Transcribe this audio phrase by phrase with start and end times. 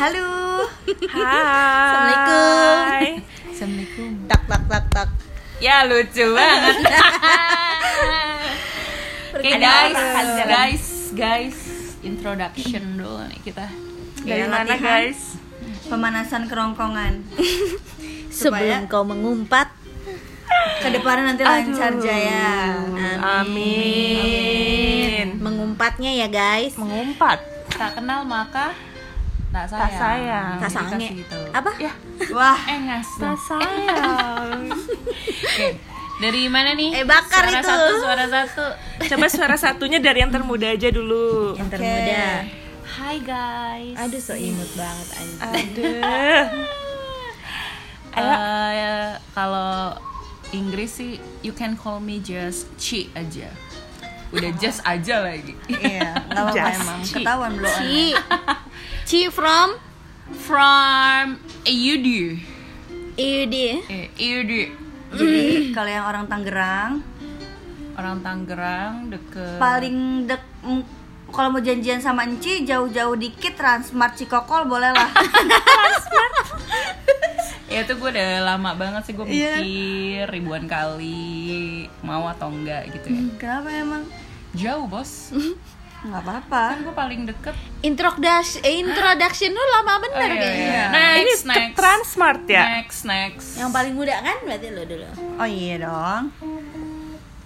[0.00, 0.64] Halo.
[1.12, 1.20] Hai.
[1.20, 3.20] Assalamualaikum.
[3.52, 4.10] Assalamualaikum.
[4.32, 5.12] Tak tak tak tak.
[5.60, 6.80] Ya lucu banget.
[9.36, 10.00] Oke Ada guys,
[10.48, 11.58] guys, guys,
[12.00, 13.68] introduction dulu nih kita.
[14.24, 14.80] Dari Ya, mana latihan.
[14.80, 15.36] guys?
[15.84, 17.20] Pemanasan kerongkongan.
[18.32, 19.68] Sebelum kau mengumpat
[20.80, 22.00] Ke depannya nanti lancar Aduh.
[22.00, 22.72] jaya.
[23.36, 25.36] Amin.
[25.36, 27.44] Mengumpatnya ya guys Mengumpat.
[27.68, 28.72] Tak kenal maka
[29.50, 29.82] tak sayang.
[29.82, 30.54] Tak sayang.
[30.62, 31.40] Tak sange gitu.
[31.50, 31.70] Apa?
[31.82, 31.92] Ya,
[32.30, 33.08] Wah, engas.
[33.18, 34.70] Tak sayang.
[35.50, 35.68] Oke.
[36.20, 37.00] Dari mana nih?
[37.00, 37.68] Eh, bakar suara itu.
[37.72, 38.64] satu, suara satu.
[39.08, 41.56] Coba suara satunya dari yang termuda aja dulu.
[41.56, 41.74] Yang Oke.
[41.80, 42.24] termuda
[42.90, 43.96] Hai guys.
[43.96, 46.44] Aduh so imut banget anjing Aduh.
[48.10, 49.94] Eh, kalau
[50.50, 53.46] Inggris sih you can call me just Ci aja.
[54.34, 55.54] Udah just aja lagi.
[55.70, 57.00] iya, nggak apa-apa emang.
[57.06, 57.70] Ketahuan belum.
[57.70, 58.10] Ci
[59.10, 59.74] Ci from
[60.38, 61.34] From
[61.66, 62.38] EUD.
[63.18, 63.56] EUD
[63.90, 64.52] Eh, EUD.
[65.10, 67.02] Jadi kalau yang orang Tangerang
[67.98, 70.82] Orang Tangerang deket paling dek mm,
[71.26, 75.10] kalau mau janjian sama Enci jauh-jauh dikit Transmart Cikokol boleh lah.
[77.66, 79.58] Ya itu gue udah lama banget sih gue Iya.
[79.58, 83.22] mikir ribuan kali mau atau enggak gitu ya.
[83.38, 84.06] Kenapa emang?
[84.54, 85.34] Jauh bos.
[86.00, 86.64] Nggak apa-apa.
[86.72, 87.54] Kan gue paling deket.
[87.84, 90.84] Introduction eh, Introduction lu lama bener Oh, iya, kayaknya iya.
[91.20, 91.74] Ini Next, ke next.
[91.76, 92.64] Transmart ya?
[92.80, 93.46] Next, next.
[93.60, 96.22] Yang paling muda kan berarti lu dulu Oh iya dong.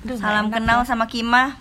[0.05, 0.87] Aduh, Salam kenal ya.
[0.87, 1.59] sama Kimah.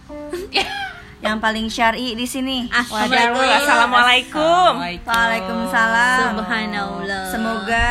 [1.25, 2.67] yang paling syari di sini.
[2.69, 4.71] Waduh, Assalamualaikum.
[5.07, 6.35] Waalaikumsalam.
[6.35, 7.87] Subhanallah Semoga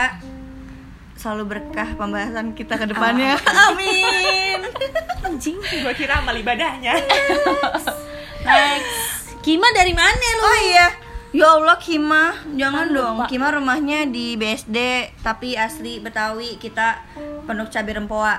[1.17, 3.39] selalu berkah pembahasan kita ke depannya.
[3.47, 4.59] Amin.
[5.27, 6.99] Anjing Gua kira amal ibadahnya.
[8.43, 9.39] Next.
[9.43, 10.43] Kima dari mana lu?
[10.47, 10.89] Oh iya.
[11.33, 13.17] Ya Allah Kima, jangan dong.
[13.25, 17.01] Kima rumahnya di BSD tapi asli Betawi kita
[17.49, 18.37] penuh cabai rempoa.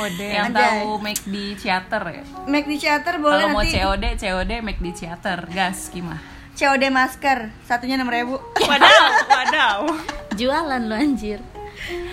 [0.00, 0.24] Ode.
[0.40, 2.24] Yang tahu make di theater ya.
[2.48, 3.76] Make di Theater boleh Kalau mau nanti.
[3.76, 5.38] COD, COD make di theater.
[5.52, 6.22] Gas gimana?
[6.56, 7.38] COD masker,
[7.68, 8.36] satunya 6000 ribu.
[8.68, 9.78] Wadaw, wadaw.
[10.36, 11.40] Jualan lu anjir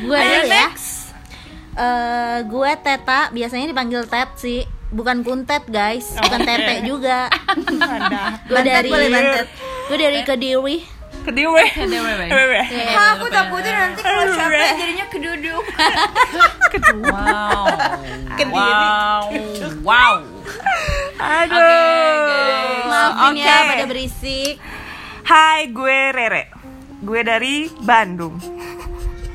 [0.04, 1.16] Gue dulu ya next.
[1.78, 6.48] Eh, gue Teta, biasanya dipanggil Tet sih Bukan kuntet guys, bukan Oke.
[6.48, 7.28] tete juga.
[8.50, 8.90] Gue dari.
[9.88, 10.78] Gue dari Kediri
[11.28, 11.60] Kediri.
[11.84, 12.24] DWW.
[12.32, 12.62] Wewe.
[12.96, 15.64] Hah, aku takutnya nanti kalau capek jadinya keduduk.
[17.04, 17.68] Wow.
[18.40, 18.56] Kediri.
[18.56, 19.24] Wow.
[19.84, 20.16] Wow.
[21.20, 21.60] Aduh.
[22.32, 22.88] Guys.
[22.88, 23.68] Maafin ya Oke.
[23.68, 24.56] pada berisik
[25.28, 26.48] Hai, gue Rere.
[27.04, 28.40] Gue dari Bandung.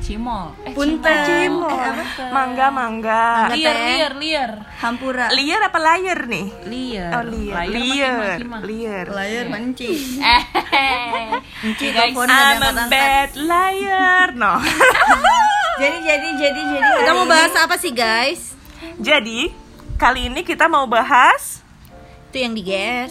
[0.03, 0.51] Cimol.
[0.67, 1.23] Eh, Punten.
[1.23, 1.71] Cimol.
[1.71, 2.23] Eh, apa?
[2.35, 3.47] Mangga, mangga.
[3.55, 4.51] Liar, liar, liar.
[4.83, 5.31] Hampura.
[5.31, 6.47] Liar apa layar nih?
[6.67, 7.11] Liar.
[7.15, 7.63] Oh, liar.
[7.71, 8.37] Liar.
[8.43, 8.59] Liar.
[8.67, 9.05] Liar.
[9.07, 9.45] Liar.
[9.47, 10.19] Menci.
[10.19, 10.43] Eh.
[11.63, 14.27] Menci I'm a bad liar.
[14.35, 14.59] No.
[15.73, 18.53] Jadi jadi jadi jadi Kita mau bahas apa sih guys?
[19.01, 19.49] Jadi,
[19.97, 21.65] kali ini kita mau bahas
[22.29, 23.09] Itu yang di GS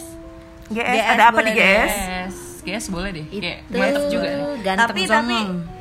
[0.71, 0.79] GS.
[0.79, 1.91] GS Ada apa di GS?
[1.91, 3.25] Yes, guys boleh deh.
[3.27, 4.29] Kayak Itu mantep juga
[4.79, 5.72] Tapi- tapi-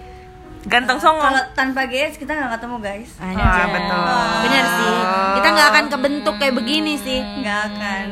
[0.62, 1.26] Ganteng songong.
[1.26, 3.10] Kalau tanpa GS kita nggak ketemu guys.
[3.18, 3.42] Anjay.
[3.42, 4.02] Ah, betul.
[4.42, 4.94] Bener sih
[5.34, 8.04] Kita nggak akan kebentuk kayak begini sih Nggak akan.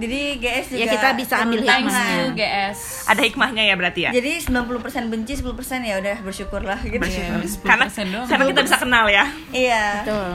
[0.00, 2.78] Jadi GS juga Ya, kita bisa ambil you GS.
[3.04, 4.10] Ada hikmahnya ya berarti ya?
[4.10, 5.44] Jadi 90% benci, 10%
[5.82, 6.96] ya udah bersyukurlah gitu.
[6.96, 7.36] Bersyukur.
[7.36, 8.26] Iya, Karena 10% doang.
[8.26, 9.24] karena kita bisa kenal ya.
[9.52, 9.84] Iya.
[10.00, 10.30] Betul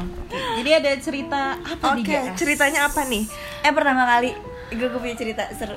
[0.56, 2.36] Jadi ada cerita apa di Oke, GS?
[2.36, 3.24] ceritanya apa nih?
[3.64, 4.30] Eh pertama kali
[4.70, 5.74] gue, gue punya cerita seru.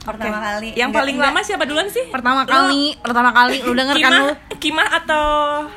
[0.00, 0.44] Pertama Oke.
[0.46, 0.68] kali.
[0.74, 2.04] Yang Enggak- paling enggak- lama siapa duluan sih?
[2.08, 4.26] Pertama kali Pertama kali Lu denger kan lu
[4.60, 5.26] Kimah, atau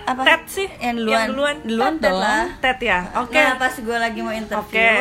[0.03, 0.21] Apa?
[0.27, 0.67] Ted sih?
[0.77, 1.15] Yang duluan.
[1.15, 1.55] Yang duluan.
[1.63, 2.43] Duluan Ted lah.
[2.59, 2.99] Ted ya.
[3.23, 3.39] Oke.
[3.39, 4.91] Nah pas gue lagi mau interview Oke.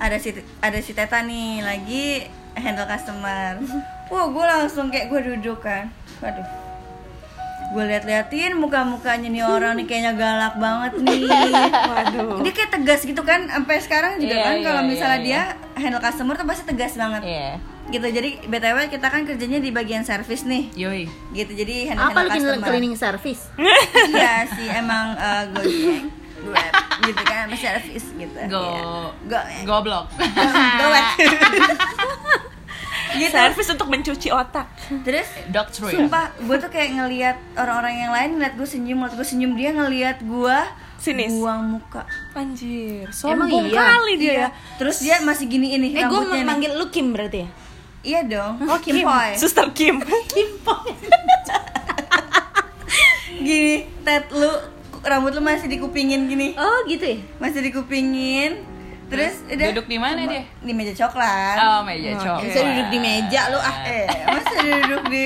[0.00, 0.28] ada si
[0.58, 2.24] ada si Teta nih lagi
[2.56, 3.60] handle customer.
[4.08, 5.92] Wah gue langsung kayak gue duduk kan.
[6.18, 6.48] Waduh.
[7.72, 11.20] Gue liat-liatin muka-mukanya nih orang nih kayaknya galak banget nih.
[11.92, 12.40] Waduh.
[12.40, 13.44] Dia kayak tegas gitu kan.
[13.44, 15.24] Sampai sekarang juga Iya, kan iya, kalau iya, misalnya iya.
[15.28, 15.40] dia
[15.76, 17.22] handle customer tuh pasti tegas banget.
[17.28, 17.50] Iya.
[17.92, 20.72] Gitu jadi btw kita kan kerjanya di bagian service nih.
[20.74, 21.04] Yoi.
[21.30, 22.66] Gitu jadi handle Apa handle cleaning, customer.
[22.66, 23.42] cleaning service?
[24.10, 26.08] iya sih emang uh, gojek
[26.42, 28.58] grab gitu kan masih service gitu Go.
[28.58, 28.82] Iya.
[29.22, 29.38] go
[29.68, 30.06] Goblok.
[30.80, 30.86] go
[33.12, 34.66] gitu Servis untuk mencuci otak.
[35.04, 36.00] terus Doctor ya.
[36.00, 39.70] sumpah gue tuh kayak ngelihat orang-orang yang lain ngeliat gue senyum ngeliat gue senyum dia
[39.70, 40.58] ngeliat gue
[40.96, 41.28] Sinis.
[41.28, 43.78] buang muka Anjir, Emang sombong iya?
[43.84, 44.48] kali dia ya.
[44.78, 47.48] terus dia masih gini ini Eh gue manggil lu Kim berarti ya?
[48.02, 48.62] Iya dong.
[48.66, 50.02] Oh Kim Poy Suster Kim.
[53.42, 54.50] gini Ted lu
[55.02, 56.54] rambut lu masih dikupingin gini.
[56.54, 57.18] Oh gitu ya?
[57.42, 58.62] masih dikupingin.
[59.10, 59.66] Terus udah.
[59.74, 60.42] Duduk di mana dia?
[60.62, 61.56] di meja coklat.
[61.60, 62.48] Oh, meja coklat.
[62.48, 63.76] Bisa duduk di meja lu ah.
[63.84, 65.24] Eh masa duduk di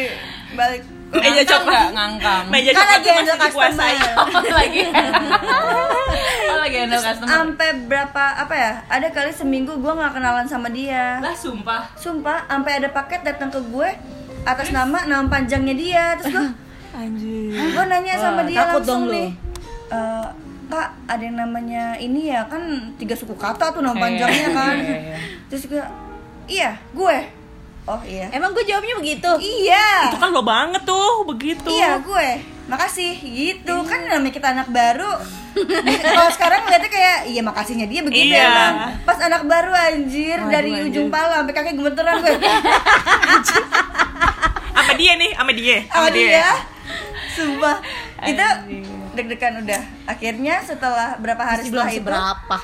[0.56, 1.64] balik Meja coklat.
[1.64, 1.86] nggak?
[1.92, 2.44] Ngangkang.
[2.48, 3.90] Meja kan coklat lagi handle customer.
[4.16, 4.80] oh, lagi
[6.50, 7.28] oh lagi handle customer.
[7.28, 11.18] sampai berapa apa ya ada kali seminggu gue nggak kenalan sama dia.
[11.18, 11.94] Lah sumpah.
[11.94, 13.88] Sumpah sampai ada paket datang ke gue
[14.44, 16.04] atas nama nama panjangnya dia.
[16.16, 16.46] Terus gue
[16.96, 17.52] Anjir.
[17.52, 19.12] gue nanya sama Wah, dia takut langsung dong lu.
[19.12, 19.28] nih
[19.86, 20.26] "Eh,
[20.66, 22.58] kak ada yang namanya ini ya kan
[22.96, 24.74] tiga suku kata tuh nama Iya, panjangnya kan.
[24.74, 25.16] Iya, iya.
[25.46, 25.84] terus gue
[26.48, 27.16] iya gue
[27.86, 29.30] oh iya Emang gue jawabnya begitu.
[29.38, 31.66] iya Itu kan lo banget tuh begitu.
[31.68, 32.28] iya gue
[32.66, 35.06] makasih gitu kan namanya kita anak baru
[36.04, 38.42] kalau sekarang ngeliatnya kayak iya makasihnya dia begitu Iya.
[38.44, 40.86] emang pas anak baru anjir Waduh, dari anjir.
[40.90, 42.34] ujung pala sampai kaki gemeteran gue
[44.76, 45.78] Sama dia nih, sama dia.
[45.88, 46.46] sama dia
[47.28, 47.76] sumpah
[48.24, 48.46] itu
[49.12, 52.56] deg-degan udah akhirnya setelah berapa hari Masih belum setelah itu seberapa.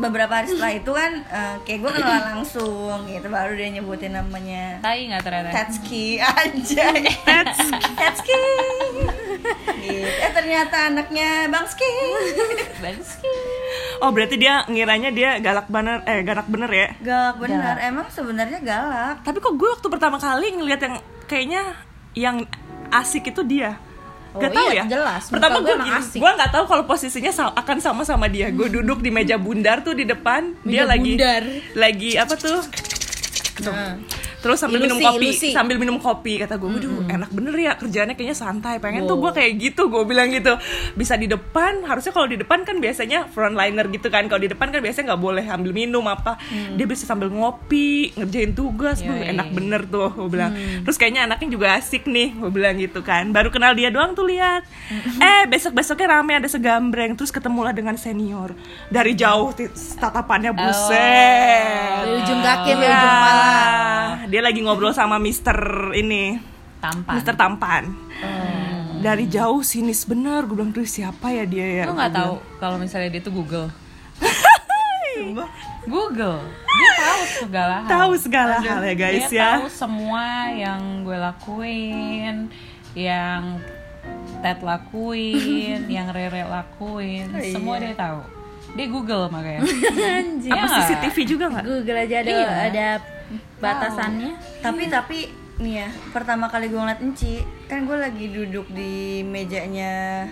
[0.00, 4.80] Beberapa hari setelah itu kan eh, kayak gue kenalan langsung gitu baru dia nyebutin namanya
[4.80, 6.86] tai nggak ternyata Tatski aja
[8.00, 8.40] Tatski
[9.84, 10.08] gitu.
[10.08, 11.84] eh ternyata anaknya Bang Ski
[12.78, 13.28] Bansky.
[13.98, 16.88] Oh, berarti dia ngiranya dia galak bener eh galak bener ya.
[17.02, 21.62] galak bener emang sebenarnya galak Tapi kok gue waktu pertama kali ngeliat yang kayaknya
[22.14, 22.36] yang
[22.88, 23.76] asik itu dia.
[24.28, 24.84] Oh, Gak tau iya, ya.
[24.90, 25.26] jelas.
[25.26, 28.48] Pertama gue gini, gue nggak tahu kalau posisinya sa- akan sama sama dia.
[28.48, 31.42] Gue duduk di meja bundar tuh di depan, dia Meja lagi bundar.
[31.74, 32.60] lagi apa tuh?
[33.64, 33.96] Nah.
[34.38, 35.48] Terus sambil minum Ilusi, kopi, ilusi.
[35.50, 39.30] sambil minum kopi kata gue, "Waduh, enak bener ya kerjaannya kayaknya santai." Pengen tuh gue
[39.30, 40.54] kayak gitu, gue bilang gitu.
[40.94, 44.26] Bisa di depan, harusnya kalau di depan kan biasanya frontliner gitu kan.
[44.26, 46.38] Kalau di depan kan biasanya nggak boleh ambil minum apa.
[46.70, 49.54] Dia bisa sambil ngopi, ngerjain tugas, Iya, Duh, iya, enak iya.
[49.54, 50.52] bener tuh, gue bilang.
[50.82, 53.30] Terus kayaknya anaknya juga asik nih, gue bilang gitu kan.
[53.30, 54.62] Baru kenal dia doang tuh lihat.
[55.18, 58.54] Eh, besok-besoknya rame ada segambreng, terus ketemulah dengan senior.
[58.88, 59.50] Dari jauh
[59.96, 61.98] tatapannya buset.
[61.98, 62.94] Dari ujung kaki sampai Iya.
[62.94, 64.27] ujung kepala.
[64.28, 65.56] Dia lagi ngobrol sama Mister
[65.92, 66.36] ini,
[66.78, 67.84] tampan Mister Tampan.
[68.98, 71.84] Dari jauh sinis bener, gue bilang tuh siapa ya dia ya?
[71.86, 73.70] lo nggak tahu kalau misalnya dia tuh Google
[75.86, 79.48] Google dia tahu segala hal Tahu segala hal ya, guys, dia ya.
[79.56, 82.36] tahu semua yang gue lakuin
[82.92, 83.62] yang
[84.40, 88.20] Ted lakuin yang Rere lakuin semua dia tahu
[88.74, 89.62] dia Google makanya
[90.18, 90.50] Anjir.
[90.52, 90.84] Apa Iya nggak?
[90.84, 91.64] CCTV juga nggak?
[91.64, 92.48] Google aja ada Iya.
[92.68, 92.86] ada
[93.58, 94.32] batasannya.
[94.58, 95.18] tapi tapi
[95.58, 100.24] nih ya pertama kali gue ngeliat Enci kan gue lagi duduk di mejanya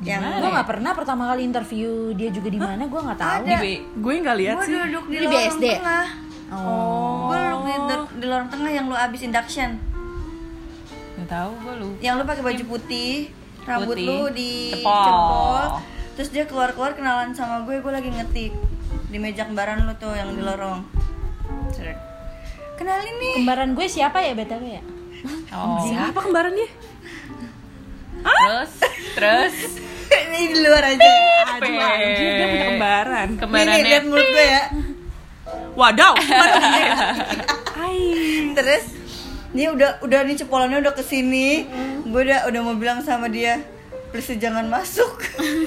[0.00, 3.40] yang Gue nggak pernah pertama kali interview dia juga di mana, gue nggak tahu.
[3.40, 4.74] di B- Gue nggak lihat gue sih.
[4.80, 5.66] duduk di, Di lorong BSD?
[5.76, 6.06] tengah
[6.50, 7.28] Oh.
[7.28, 7.74] gue duduk di,
[8.18, 9.70] di lorong tengah yang lu abis induction
[11.14, 13.12] nggak tahu gue lu yang lu pakai baju putih
[13.62, 14.06] rambut Putih.
[14.06, 15.04] lu di Cepol.
[15.06, 15.64] cepol
[16.12, 18.52] terus dia keluar keluar kenalan sama gue gue lagi ngetik
[19.06, 20.80] di meja kembaran lu tuh yang di lorong.
[22.82, 24.82] Kenalin nih Kembaran gue siapa ya btw ya?
[25.54, 26.70] oh Siapa kembaran dia?
[28.22, 28.72] terus
[29.14, 29.54] terus
[30.12, 31.10] ini di luar aja
[31.58, 33.26] Aduh, anjir, dia punya kembaran.
[33.28, 34.62] Nih, kembarannya lihat mulut gue ya
[35.72, 36.12] Wadaw,
[38.52, 38.84] terus
[39.56, 41.64] ini udah udah nih cepolannya udah ke sini
[42.04, 43.64] gue udah udah mau bilang sama dia
[44.12, 45.16] please jangan masuk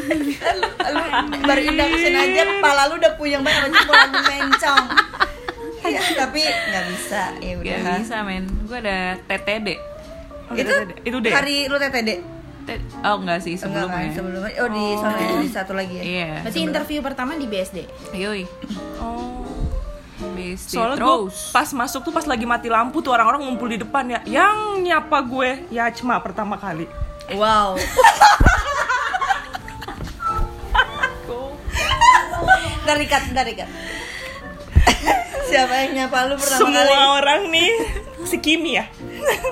[0.06, 1.02] lu
[1.42, 4.86] baru induction aja kepala lu udah puyeng banget sama cepolan mencong
[5.86, 7.22] Iya, tapi nggak bisa.
[7.38, 7.78] Ya udah.
[7.80, 8.46] Gak bisa men.
[8.66, 9.68] Gue ada TTD
[10.46, 10.74] Oh, itu
[11.04, 11.34] itu deh.
[11.34, 12.21] hari lu TTD
[12.64, 14.52] T- oh enggak sih Enggak kan, sebelumnya sebelumnya.
[14.59, 16.04] Oh di sana ya, di satu lagi ya?
[16.04, 16.31] Iya.
[16.42, 17.78] Berarti interview pertama di BSD.
[18.14, 18.45] yoi.
[18.98, 19.42] Oh.
[20.16, 21.18] BSD Soalnya gue
[21.52, 24.19] pas masuk tuh pas lagi mati lampu tuh orang-orang ngumpul di depan ya.
[24.24, 25.50] Yang nyapa gue?
[25.69, 26.86] Ya cuma pertama kali.
[27.31, 27.74] wow.
[32.86, 33.66] Ntar dikat, ntar dikat
[35.45, 36.95] Siapa yang nyapa lu pertama Semua kali?
[37.16, 37.71] orang nih
[38.23, 38.85] si Kimi ya.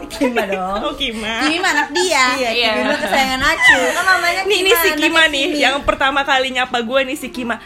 [0.08, 1.44] Kima dong Oh Kima.
[1.44, 2.26] Kimi mah anak dia.
[2.36, 2.72] Iya, Iya.
[2.76, 5.60] Kima kesayangan Acu Kan namanya Nih ini si Kima nih Kimi.
[5.60, 7.58] yang pertama kali nyapa gue nih si Kima.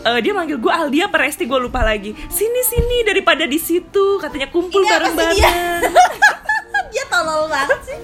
[0.00, 2.16] Eh, dia manggil gue Aldia apa Resti gue lupa lagi.
[2.26, 5.36] Sini sini daripada di situ katanya kumpul sih bareng-bareng.
[5.36, 5.50] dia?
[6.90, 7.98] Dia tolol banget sih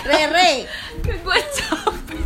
[0.00, 0.66] Rere
[0.98, 2.18] gue capek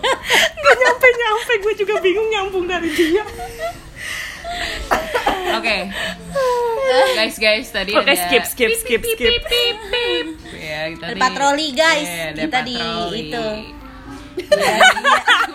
[0.60, 3.24] Gak nyampe nyampe gue juga bingung nyambung dari dia.
[5.52, 5.76] Oke
[7.12, 9.18] guys guys tadi Oke, ada skip, skip, skip, skip.
[9.18, 10.26] pip, pip, pip.
[10.52, 12.08] ya kita Ada di- patroli, guys.
[12.08, 12.76] Iya, ada Kita di
[13.20, 13.46] itu.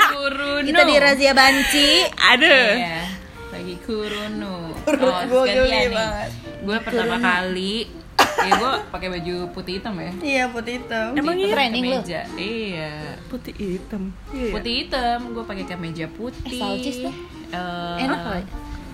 [0.05, 1.89] Kuruno Kita di razia banci.
[2.07, 2.71] Aduh.
[2.73, 3.01] Iya,
[3.51, 4.55] lagi kuruno.
[4.79, 6.29] Kuruno, Oh, geli banget.
[6.61, 7.75] Gue pertama kali,
[8.17, 10.11] ya gue pakai baju putih hitam ya.
[10.17, 11.45] Iya putih hitam Emang Putih iya?
[11.45, 11.97] hitam, Training lu?
[11.99, 12.21] kemeja.
[12.35, 12.91] Iya.
[13.27, 14.03] Putih hitam.
[14.31, 14.51] Iya.
[14.51, 16.57] Putih hitam, gue pakai kemeja putih.
[16.57, 17.15] Eh, salcis deh.
[17.51, 18.43] Eh, Enak kali.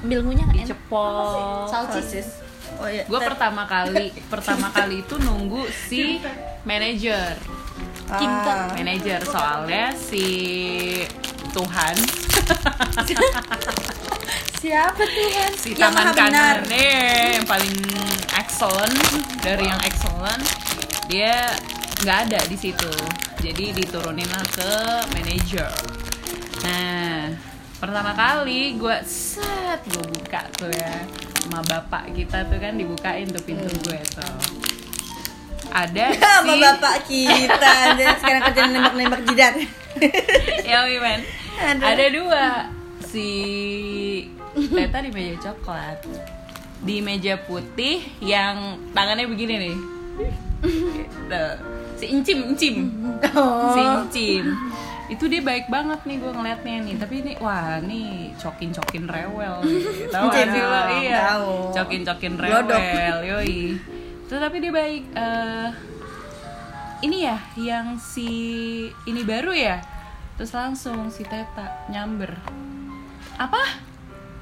[0.03, 0.53] Enak.
[0.55, 1.67] Dicepol.
[1.67, 2.27] Salcis.
[2.73, 3.03] Oh iya.
[3.03, 6.17] gue pertama kali pertama kali itu nunggu si
[6.63, 7.37] manajer
[8.09, 8.67] Ah.
[8.73, 10.25] manajer soalnya si
[11.49, 11.95] Tuhan
[14.57, 15.51] Siapa Tuhan?
[15.55, 16.57] si Yang taman maha benar.
[16.59, 16.59] kanan
[17.31, 17.75] yang paling
[18.35, 18.97] excellent
[19.39, 20.43] dari yang excellent
[21.07, 21.55] dia
[22.01, 22.91] nggak ada di situ
[23.39, 24.71] jadi diturunin lah ke
[25.11, 25.71] manajer
[26.61, 27.31] nah
[27.81, 31.01] pertama kali gue set gue buka tuh ya.
[31.41, 34.37] Sama bapak kita tuh kan dibukain tuh pintu gue tuh.
[35.73, 39.55] Ada sama si bapak kita dan sekarang kerja nembak-nembak jidat.
[40.63, 41.25] Ya men.
[41.59, 41.83] Aduh.
[41.83, 42.45] ada dua.
[43.03, 43.27] Si
[44.55, 46.05] Teta di meja coklat.
[46.85, 49.75] Di meja putih yang tangannya begini nih.
[50.61, 51.45] Gitu.
[51.97, 52.75] si incim incim
[53.33, 53.73] oh.
[53.73, 54.45] si incim
[55.11, 56.95] itu dia baik banget nih gue ngeliatnya nih.
[56.95, 60.07] Tapi ini wah nih cokin cokin rewel nih.
[60.07, 60.81] tahu Incim, sih lo?
[61.03, 61.17] Iya.
[61.19, 61.51] Tahu.
[61.75, 63.75] cokin cokin rewel yoi.
[64.23, 65.69] Itu tapi dia baik Eh,
[67.03, 68.29] ini ya yang si
[69.03, 69.83] ini baru ya?
[70.39, 72.31] Terus langsung si Teta nyamber.
[73.35, 73.61] Apa?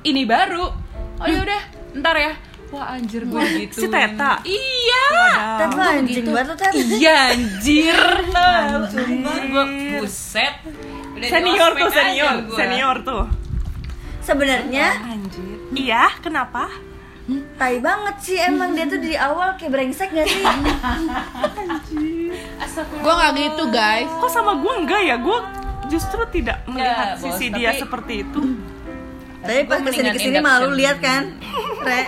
[0.05, 0.69] Ini baru?
[1.17, 1.61] Oh ya udah
[1.97, 2.33] ntar ya.
[2.69, 3.81] Wah anjir gue gitu.
[3.81, 4.37] si Teta?
[4.45, 5.09] iya
[5.59, 7.99] Tet lo anjing banget lo Tet Iya anjir
[8.31, 9.07] Anjir
[9.45, 12.55] gue buset Udah di Senior tuh, senior, gua.
[12.55, 13.23] senior tuh.
[14.21, 15.57] Sebenarnya Anjir.
[15.71, 16.71] Iya, kenapa?
[17.55, 20.41] tai banget sih emang dia tuh dari awal kayak brengsek gak sih?
[22.73, 24.09] Gue nggak gitu guys.
[24.09, 25.15] Kok sama gue enggak ya?
[25.17, 25.37] Gue
[25.87, 28.41] justru tidak melihat Bos, sisi tapi- dia seperti itu.
[29.39, 30.57] Tapi pas Gua ke sini mendingan ke sini induction.
[30.57, 31.23] malu lihat kan,
[31.79, 32.01] Re?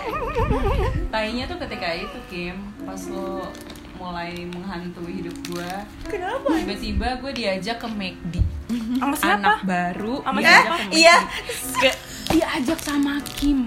[1.07, 3.47] Tainya tuh ketika itu Kim Pas lo
[3.95, 5.71] mulai menghantui hidup gue
[6.07, 6.57] Kenapa?
[6.57, 8.33] Tiba-tiba gue diajak ke McD
[8.97, 9.37] Sama siapa?
[9.37, 10.73] Anak baru Sama diajak siapa?
[10.73, 10.93] ke McD.
[10.95, 11.17] Iya.
[11.77, 11.99] Ke-
[12.31, 13.59] Diajak sama Kim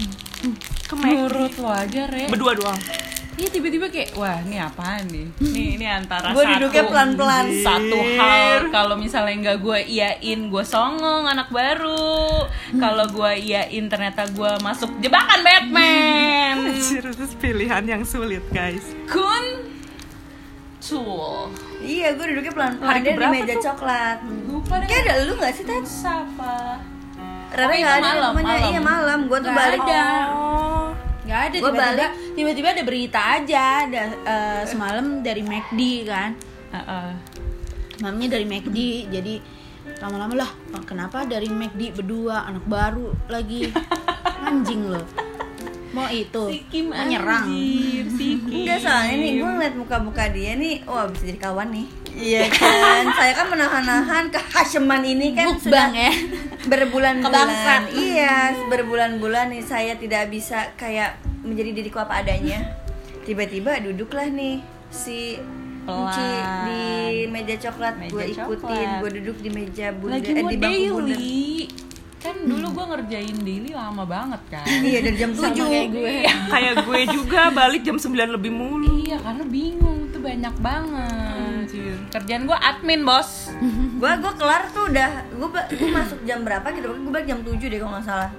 [0.83, 1.05] Ke McD.
[1.05, 2.79] Menurut lo aja Re Berdua doang.
[3.35, 5.27] Iya tiba-tiba kayak wah ini apaan nih?
[5.43, 7.45] Nih ini antara Gua satu duduknya pelan-pelan.
[7.59, 12.47] Satu hal kalau misalnya nggak gue iyain gue songong anak baru.
[12.73, 16.24] Kalau gue iyain ternyata gue masuk jebakan Batman.
[16.85, 18.93] Anjir, itu pilihan yang sulit, guys.
[19.09, 19.65] Kun
[20.77, 21.49] Tool.
[21.81, 23.73] Iya, gue duduknya pelan-pelan dia di meja tuh?
[23.73, 24.17] coklat.
[24.45, 24.85] Lupa deh.
[24.85, 25.81] Kayak ada lu gak sih, Tet?
[25.81, 26.77] Siapa?
[27.57, 28.69] Rere Oh, gak ada malam, namanya, malam.
[28.69, 29.19] iya malam.
[29.25, 30.05] Gue tuh balik ada.
[30.29, 30.87] Oh.
[31.25, 32.11] Nggak ada tiba-tiba balik.
[32.37, 36.37] tiba-tiba ada berita aja ada eh, semalam dari McD kan.
[36.69, 37.09] Heeh.
[38.05, 38.77] Mamanya dari McD
[39.09, 39.33] jadi
[40.05, 40.51] lama-lama lah
[40.85, 43.73] kenapa dari McD berdua anak baru lagi
[44.49, 45.05] anjing loh
[45.95, 46.43] mau itu?
[46.51, 47.47] Si Kim mau nyerang?
[47.47, 48.61] anjir, si Kim.
[48.67, 51.87] Enggak soalnya nih gue ngeliat muka-muka dia nih Wah bisa jadi kawan nih.
[52.15, 53.03] Iya kan?
[53.15, 56.11] Saya kan menahan-nahan kehasyeman ini kan sudah ya.
[56.67, 57.81] berbulan-bulan.
[57.91, 58.35] Iya
[58.67, 62.75] berbulan-bulan nih saya tidak bisa kayak menjadi diriku apa adanya.
[63.23, 64.59] Tiba-tiba duduklah nih
[64.91, 65.39] si.
[65.85, 66.29] Uci
[66.65, 66.81] di
[67.29, 69.05] meja coklat gue ikutin.
[69.05, 71.15] gue duduk di meja bunda Lagi eh, di bangku bunda
[72.75, 74.67] gue ngerjain daily lama banget kan.
[74.87, 76.13] iya dari jam 7 kayak gue
[76.53, 79.07] Kayak gue juga balik jam 9 lebih mulu.
[79.07, 81.65] Iya karena bingung tuh banyak banget.
[82.11, 83.49] Kerjaan gue admin bos.
[84.01, 85.47] gue gue kelar tuh udah gue
[85.79, 88.31] gue masuk jam berapa gitu gue balik jam 7 deh kalau nggak salah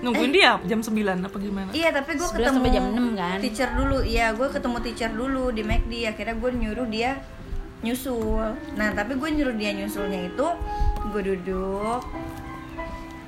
[0.00, 1.68] Nungguin dia jam 9 apa gimana?
[1.76, 3.38] Iya tapi gue 11 ketemu sampai jam 6 kan?
[3.44, 7.10] Teacher dulu, iya gue ketemu teacher dulu di McD Akhirnya gue nyuruh dia
[7.84, 10.46] nyusul Nah tapi gue nyuruh dia nyusulnya itu
[11.12, 12.00] Gue duduk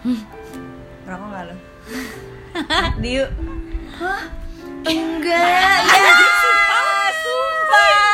[0.02, 1.54] Rokok gak lo?
[2.98, 3.24] Diu
[3.94, 4.22] Hah?
[4.82, 6.10] Enggak Ya
[7.14, 8.08] Sumpah ya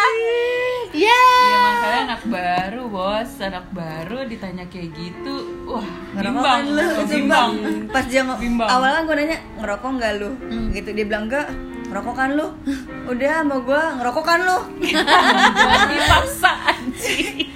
[0.90, 1.23] Iya
[1.57, 5.80] makanya anak baru bos, anak baru ditanya kayak gitu, wah
[6.12, 6.85] Ngerokok bimbang, kan lu?
[6.85, 7.50] Oh, Bimbang
[7.88, 8.68] Pas dia ng- Bimbang.
[8.68, 10.30] awalnya gue nanya Ngerokok gak lu?
[10.71, 11.49] Gitu dia bilang enggak
[11.88, 12.47] Ngerokok kan lu?
[13.11, 14.59] Udah sama gue ngerokok kan lu?
[15.88, 17.49] Dipaksa anjing.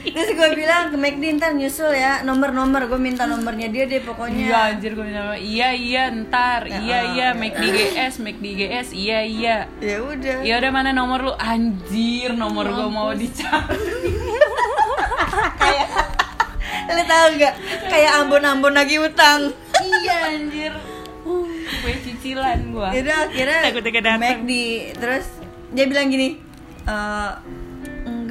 [0.91, 2.25] Ke McD ntar nyusul ya.
[2.25, 6.67] Nomor-nomor gue minta nomornya dia deh Iya pokoknya anjir gue bilang iya iya ntar.
[6.67, 9.57] Iya iya make DGS make DGS iya iya.
[9.79, 10.43] Ya udah.
[10.43, 11.33] Ya udah mana nomor lu?
[11.37, 13.79] Anjir nomor gue mau dicari.
[16.93, 17.55] Lu tau gak
[17.89, 19.49] kayak ambon-ambon lagi utang.
[19.81, 20.73] Iya anjir.
[21.83, 23.61] Gue cicilan gue ya udah akhirnya.
[24.21, 24.51] McD
[24.99, 25.27] terus
[25.73, 26.37] dia bilang gini
[26.85, 27.31] "Eh,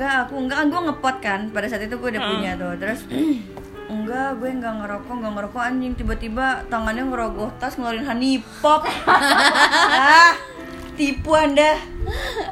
[0.01, 0.57] enggak aku enggak.
[0.57, 2.73] Kan gue ngepot kan pada saat itu gue udah punya tuh.
[2.75, 2.99] Terus
[3.85, 5.93] enggak gue enggak ngerokok enggak ngerokok anjing.
[5.93, 8.81] Tiba-tiba tangannya ngerogoh tas ngeluarin honey pop.
[9.93, 10.33] Ah
[10.91, 11.77] tipu anda.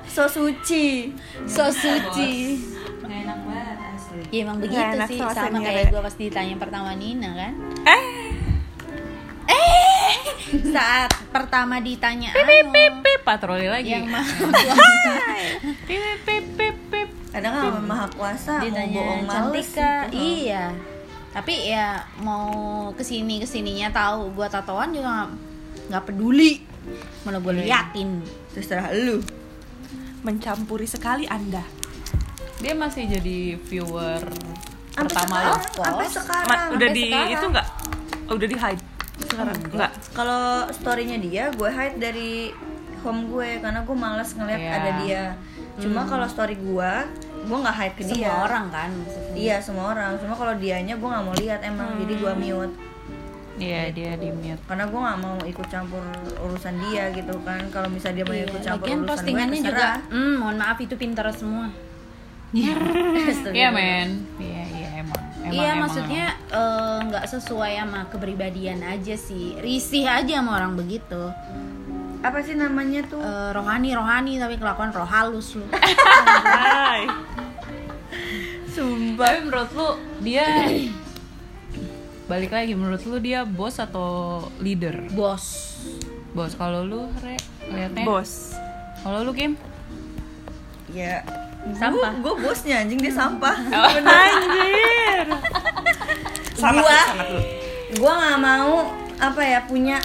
[0.05, 1.09] So suci.
[1.43, 2.61] So suci.
[3.01, 4.21] Nggak enak banget asli.
[4.29, 5.17] Ya emang begitu Nggak enak sih.
[5.17, 5.89] sama senior kayak ya.
[5.89, 7.53] gue pas ditanya pertama Nina kan?
[9.49, 10.13] Eh,
[10.65, 13.19] saat pertama ditanya pip anu, pip pip.
[13.21, 13.89] Patroli lagi.
[13.91, 14.33] Yang maha
[17.39, 20.19] kadang kan sama maha kuasa mau ditanya bohong cantika gitu.
[20.43, 20.63] iya.
[21.29, 21.87] Tapi ya
[22.19, 22.49] mau
[22.91, 25.29] ke sini ke sininya tahu gua tatoan juga
[25.87, 26.61] nggak- peduli.
[27.21, 28.19] Mana gue liatin.
[28.49, 29.21] Terus terserah lu.
[30.19, 31.61] Mencampuri sekali anda.
[32.57, 34.19] Dia masih jadi viewer
[34.89, 36.47] Sampai pertama lo sampai sekarang.
[36.49, 37.29] Ma- udah sampai di sekarang.
[37.31, 37.67] itu nggak?
[38.29, 38.83] Udah di hide?
[39.21, 39.55] Sekarang?
[39.69, 39.91] Nggak.
[40.11, 42.31] Kalau storynya dia gue hide dari
[42.99, 44.71] home gue karena gue malas ngeliat Iya.
[44.73, 45.23] ada dia.
[45.77, 46.91] Cuma kalau story gue
[47.45, 48.13] gue nggak hide ke dia.
[48.13, 49.33] semua orang kan maksudnya.
[49.35, 50.09] Iya semua orang.
[50.19, 52.75] Cuma kalau dianya gue nggak mau lihat emang jadi gue mute.
[53.59, 54.61] Iya dia di mute.
[54.67, 56.03] Karena gue nggak mau ikut campur
[56.43, 57.61] urusan dia gitu kan.
[57.71, 59.89] Kalau misalnya dia mau ikut campur Lagian urusan postingannya gue juga.
[60.11, 61.67] Hmm, mohon maaf itu pinter semua.
[62.49, 64.09] Iya men.
[64.41, 65.23] Iya iya emang.
[65.39, 69.55] Emang iya emang, maksudnya eh, nggak sesuai sama kepribadian aja sih.
[69.61, 71.31] Risih aja sama orang begitu
[72.19, 73.19] apa sih namanya tuh?
[73.19, 75.65] Eh, rohani rohani tapi kelakuan roh halus lu.
[75.71, 77.07] Hai.
[78.69, 79.15] emang.
[79.17, 80.45] tapi menurut lu dia
[82.25, 85.07] balik lagi menurut lu dia bos atau leader?
[85.11, 85.75] Bos.
[86.31, 86.53] Bos.
[86.53, 88.03] Kalau lu re liatnya?
[88.03, 88.53] Bos.
[88.99, 89.55] Kalau lu Kim?
[90.89, 91.23] Ya.
[91.75, 92.15] Sampah.
[92.17, 93.51] gue bosnya anjing dia sampah.
[93.99, 95.27] Anjir.
[96.55, 97.41] Sangat Gua- sangat lu.
[97.89, 99.97] gue nggak mau apa ya punya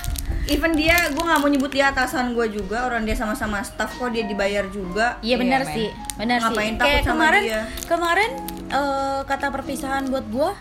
[0.47, 4.09] even dia gue nggak mau nyebut dia atasan gue juga orang dia sama-sama staff kok
[4.09, 5.75] dia dibayar juga Iya benar Iya, men.
[5.75, 6.45] sih, benar sih.
[6.47, 7.63] Ngapain takut Kayak sama kemarin, dia?
[7.87, 8.31] kemarin
[8.69, 10.53] eh, kata perpisahan buat gua,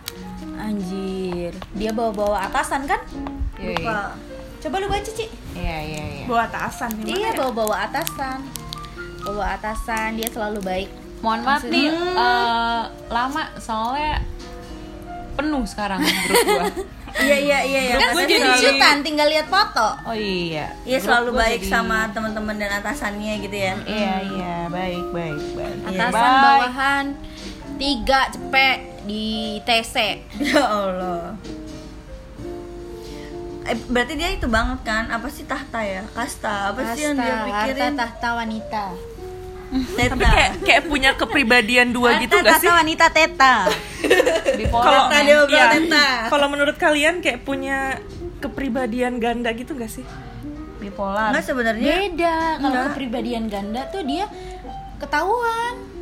[0.57, 3.01] anjir, dia bawa-bawa atasan kan?
[3.55, 3.77] Iya, iya.
[3.77, 3.99] lupa
[4.59, 5.27] Coba lu baca Ci.
[5.53, 8.39] iya iya iya bawa atasan Iya bawa-bawa atasan,
[9.21, 10.89] bawa atasan, dia selalu baik.
[11.19, 14.19] mohon maaf nih eh, lama soalnya
[15.33, 16.63] penuh sekarang grup gua
[17.15, 19.87] iya iya iya iya gua dia jadi- Screenshotan, tinggal lihat foto.
[20.01, 23.73] oh iya Iya selalu baik jadi- sama teman-teman dan atasannya gitu ya.
[23.83, 25.99] iya iya baik baik baik Iya.
[26.01, 26.41] Atasan, Baik.
[26.41, 27.05] bawahan,
[27.75, 29.25] tiga cepet di
[29.61, 29.95] TC.
[30.47, 31.37] Ya Allah.
[33.63, 35.07] Eh, berarti dia itu banget kan?
[35.07, 36.03] Apa sih tahta ya?
[36.11, 36.67] Kasta.
[36.69, 37.93] Apa sih yang dia Kasta, harta pikirin?
[37.95, 38.83] tahta wanita.
[39.73, 40.13] Teta.
[40.13, 43.65] tapi kayak kayak punya kepribadian dua gitu gak sih wanita teta.
[44.69, 45.09] kalau
[45.49, 46.29] iya.
[46.29, 47.97] kalau menurut kalian kayak punya
[48.37, 50.05] kepribadian ganda gitu gak sih
[50.83, 54.27] bipolar Enggak sebenarnya Beda kalau kepribadian ganda tuh dia
[54.99, 55.92] ketahuan.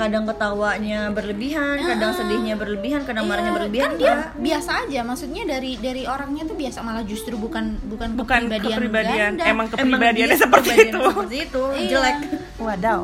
[0.00, 3.84] Kadang ketawanya berlebihan, kadang sedihnya berlebihan, kadang marahnya Iya, berlebihan.
[3.86, 4.30] kan dia enggak.
[4.40, 9.30] biasa aja maksudnya dari dari orangnya tuh biasa malah justru bukan bukan, bukan kepribadian, kepribadian
[9.36, 9.44] ganda.
[9.46, 11.88] emang kepribadiannya dia seperti kepribadian itu Seperti itu, Iya.
[11.90, 12.16] jelek.
[12.58, 13.00] wadaw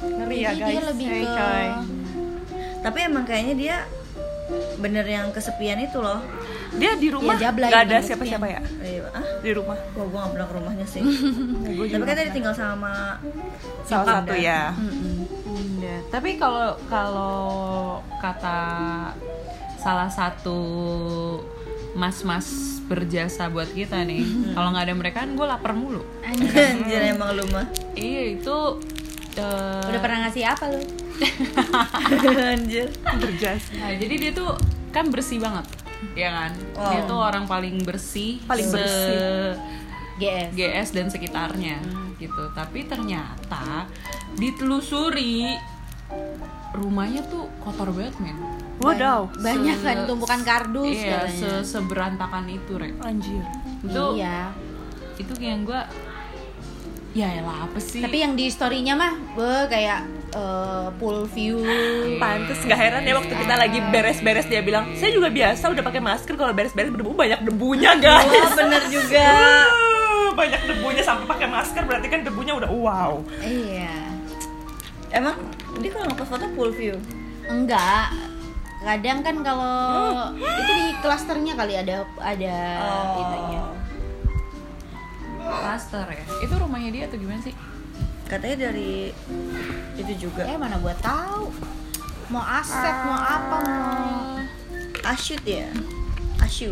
[0.00, 1.66] ngeri ya guys dia lebih Hey, ke coy.
[2.80, 3.76] Tapi emang kayaknya dia
[4.76, 6.18] bener yang kesepian itu loh.
[6.72, 10.30] dia di rumah Ya, nggak ada siapa-siapa ya Eh, Ah, di rumah Wah, gue gak
[10.32, 11.02] pernah ke rumahnya sih.
[11.90, 13.18] Tapi katanya dia tinggal sama
[13.82, 14.70] salah satu ya.
[14.70, 15.29] Iya,
[16.08, 17.48] tapi kalau kalau
[18.16, 18.60] kata
[19.76, 20.58] salah satu
[21.92, 22.46] mas-mas
[22.86, 26.02] berjasa buat kita nih, kalau nggak ada mereka kan gue lapar mulu.
[26.22, 27.66] Anjir emang lu mah.
[27.92, 28.56] Iya itu
[29.34, 30.80] eh, Udah pernah ngasih apa lu?
[32.54, 32.88] Anjir.
[33.14, 34.56] berjasa Nah, jadi dia tuh
[34.90, 35.66] kan bersih banget,
[36.14, 36.52] ya kan?
[36.74, 36.88] Wow.
[36.88, 39.54] Dia tuh orang paling bersih, Paling se- bersih.
[40.18, 40.48] GS.
[40.52, 41.78] GS dan sekitarnya
[42.16, 42.50] gitu.
[42.52, 43.88] Tapi ternyata
[44.34, 45.56] ditelusuri
[46.72, 48.36] rumahnya tuh kotor banget men.
[48.78, 51.36] wadaw Banyak Se- kan tumpukan kardus Iya, katanya.
[51.36, 52.96] se- seberantakan itu, Rek.
[52.98, 53.44] anjir
[53.80, 54.56] Itu Iya.
[55.16, 55.84] itu yang gua
[57.10, 57.98] ya elah apa sih?
[57.98, 61.58] Tapi yang di story-nya mah be kayak eh, full view.
[62.16, 66.00] Pantes gak heran ya waktu kita lagi beres-beres dia bilang saya juga biasa udah pakai
[66.00, 68.24] masker kalau beres-beres berdebu banyak debunya guys.
[68.24, 69.26] Wah, bener juga.
[70.20, 73.18] Uh, banyak debunya sampai pakai masker berarti kan debunya udah wow.
[73.40, 73.99] Iya.
[75.10, 75.36] Emang
[75.82, 76.94] dia kalau ngepost foto full view.
[77.46, 78.14] Enggak.
[78.80, 79.76] Kadang kan kalau
[80.40, 83.20] itu di klasternya kali ada ada Oh.
[83.20, 83.62] itunya.
[85.40, 86.24] Cluster ya.
[86.40, 87.52] Itu rumahnya dia atau gimana sih?
[88.30, 89.10] Katanya dari
[89.98, 90.46] itu juga.
[90.46, 91.50] Eh mana gua tahu.
[92.30, 94.38] Mau aset, mau apa, mau
[95.02, 95.66] Asyut ya.
[96.38, 96.70] Asyu.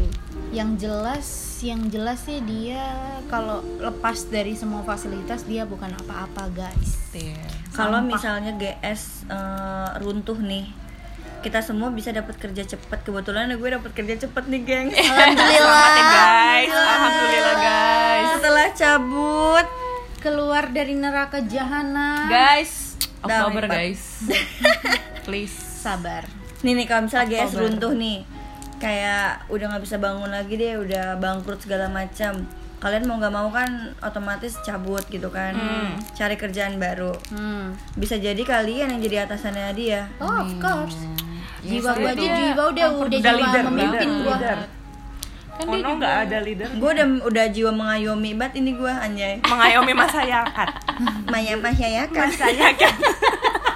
[0.48, 2.94] Yang jelas yang jelas sih dia
[3.28, 7.40] kalau lepas dari semua fasilitas dia bukan apa-apa guys Iya.
[7.72, 10.68] Kalau misalnya GS eh, runtuh nih,
[11.40, 13.00] kita semua bisa dapat kerja cepat.
[13.00, 14.88] Kebetulan gue dapat kerja cepat nih, geng.
[14.92, 16.68] Selamat ya guys.
[16.68, 18.28] Alhamdulillah guys.
[18.38, 19.66] Setelah cabut,
[20.18, 24.26] keluar dari neraka jahanam Guys, Oktober guys.
[25.26, 25.54] Please.
[25.78, 26.26] sabar
[26.58, 28.26] nih nih kalau misalnya GS runtuh nih,
[28.78, 32.46] kayak udah nggak bisa bangun lagi deh, udah bangkrut segala macam.
[32.78, 33.66] kalian mau nggak mau kan
[33.98, 35.50] otomatis cabut gitu kan
[36.14, 37.74] cari kerjaan baru Hmm.
[37.92, 40.94] bisa jadi kalian yang jadi atasannya dia Oh, of course.
[41.60, 44.30] Jiwa soalnya gua aja dia jiwa udah udah udah jiwa leader, memimpin leader, gua.
[44.30, 44.58] leader.
[45.50, 49.34] Kan dia Ono nggak ada leader gue udah udah jiwa mengayomi banget ini gue anjay
[49.42, 50.68] mengayomi masyarakat
[51.34, 52.94] Maya masyarakat masyarakat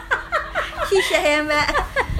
[0.84, 1.66] Shisha ya mbak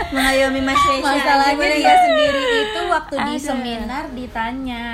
[0.09, 2.01] mengayomi masyarakat Masalahnya Boleh dia nggak?
[2.03, 4.85] sendiri itu waktu di seminar ditanya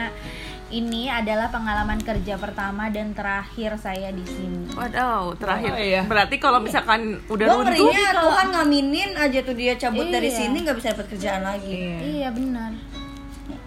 [0.68, 4.68] ini adalah pengalaman kerja pertama dan terakhir saya di sini.
[4.70, 5.72] Waduh, terakhir.
[5.72, 6.04] Oh, iya.
[6.04, 10.36] Berarti kalau misalkan udah gue runtuh, ngerinya Tuhan ngaminin aja tuh dia cabut dari Iya.
[10.38, 12.76] sini nggak bisa dapat kerjaan lagi Iya benar.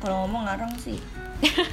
[0.01, 0.97] Kalau ngomong ngarang sih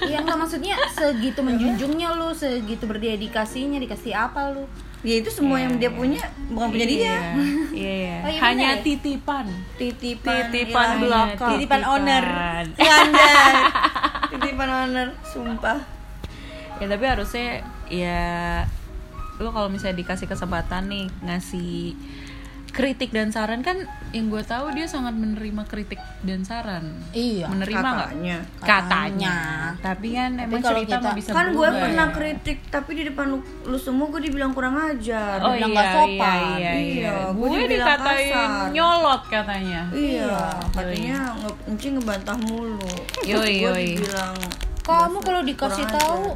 [0.00, 4.64] Iya nggak maksudnya segitu menjunjungnya lu, segitu berdedikasinya dikasih apa lu?
[4.98, 6.18] ya itu semua yang dia punya
[6.50, 7.14] bukan punya dia
[7.70, 8.16] Iya, iya.
[8.24, 8.82] Oh, iya hanya bener ya?
[8.82, 9.46] titipan.
[9.78, 11.02] titipan Titipan ilahi.
[11.04, 11.50] belakang.
[11.54, 12.24] titipan owner
[12.74, 12.96] Titipan.
[12.98, 13.30] Anda
[14.26, 15.78] titipan owner sumpah
[16.78, 18.22] Ya tapi harusnya ya
[19.36, 21.94] lu kalau misalnya dikasih kesempatan nih ngasih
[22.68, 26.94] kritik dan saran kan yang gue tahu dia sangat menerima kritik dan saran.
[27.10, 27.44] Iya.
[27.46, 28.08] Menerima nggak?
[28.08, 28.36] Katanya.
[28.62, 29.36] Katanya.
[29.78, 32.14] Tapi kan emang kalau cerita kita- mah bisa kan gue pernah ya.
[32.14, 35.88] kritik tapi di depan lu, lu semua gue dibilang kurang ajar Oh bilang iya, nggak
[35.92, 36.38] sopan.
[36.38, 36.72] iya, iya, iya.
[36.78, 38.66] Iya, gua Gue dibilang dikatain kasar.
[38.70, 39.80] nyolot katanya.
[39.90, 40.36] iya
[40.70, 42.90] katanya nge encing ngebantah mulu
[43.22, 44.36] Yoi, gue dibilang
[44.80, 46.32] Kamu kalau dikasih tahu